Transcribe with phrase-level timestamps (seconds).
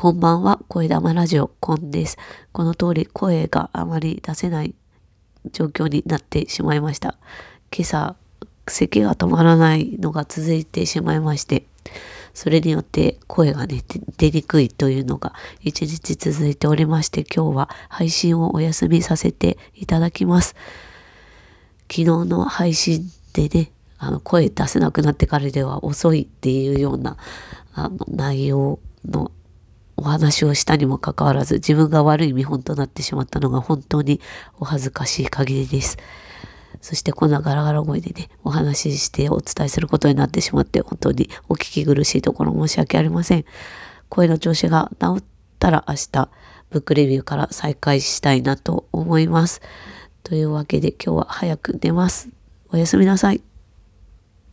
[0.00, 2.18] こんばんは、声玉ラジオ、コンです。
[2.52, 4.76] この通り声があまり出せない
[5.50, 7.18] 状況になってしまいました。
[7.76, 8.14] 今朝、
[8.68, 11.64] 咳が止まらないのが続いてしまいまして、
[12.32, 13.82] それによって声がね、
[14.18, 20.54] 出にくいというのが一日続いておりまして、今日は配信をお休みさせていただきます。
[21.90, 27.16] 昨日の配信でね、あの声出せなくなってからでは遅いっていうような
[27.74, 29.32] あの内容の
[29.98, 34.20] お話をしたにもかかわらず自分が悪い見本となってしまったのが本当に
[34.58, 35.98] お恥ずかしい限りです。
[36.80, 43.44] そしてこんなガラガラ声でね、お話ししてお伝えすることになってしまって本当にお聞き苦しいところ申し訳ありません。
[44.08, 45.24] 声の調子が治っ
[45.58, 46.28] たら明日
[46.70, 49.60] ブックレビューから再開したいなと思います。
[50.22, 52.28] というわけで今日は早く寝ます。
[52.70, 53.47] おやすみなさい。